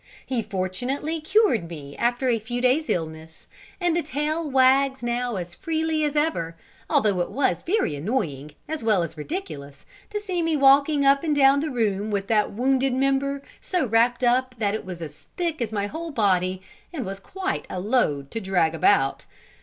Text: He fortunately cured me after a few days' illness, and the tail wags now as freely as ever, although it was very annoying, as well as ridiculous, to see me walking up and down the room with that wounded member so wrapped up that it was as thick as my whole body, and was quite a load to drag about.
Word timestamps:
He 0.25 0.41
fortunately 0.41 1.21
cured 1.21 1.69
me 1.69 1.95
after 1.95 2.27
a 2.27 2.39
few 2.39 2.59
days' 2.59 2.89
illness, 2.89 3.45
and 3.79 3.95
the 3.95 4.01
tail 4.01 4.49
wags 4.49 5.03
now 5.03 5.35
as 5.35 5.53
freely 5.53 6.03
as 6.03 6.15
ever, 6.15 6.55
although 6.89 7.19
it 7.19 7.29
was 7.29 7.61
very 7.61 7.95
annoying, 7.95 8.55
as 8.67 8.83
well 8.83 9.03
as 9.03 9.15
ridiculous, 9.15 9.85
to 10.09 10.19
see 10.19 10.41
me 10.41 10.57
walking 10.57 11.05
up 11.05 11.23
and 11.23 11.35
down 11.35 11.59
the 11.59 11.69
room 11.69 12.09
with 12.09 12.25
that 12.29 12.51
wounded 12.51 12.93
member 12.95 13.43
so 13.61 13.85
wrapped 13.85 14.23
up 14.23 14.55
that 14.57 14.73
it 14.73 14.85
was 14.87 15.03
as 15.03 15.27
thick 15.37 15.61
as 15.61 15.71
my 15.71 15.85
whole 15.85 16.09
body, 16.09 16.63
and 16.91 17.05
was 17.05 17.19
quite 17.19 17.67
a 17.69 17.79
load 17.79 18.31
to 18.31 18.41
drag 18.41 18.73
about. 18.73 19.25